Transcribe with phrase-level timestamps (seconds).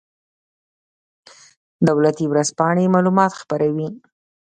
[1.87, 3.89] دولتي ورځپاڼې معلومات خپروي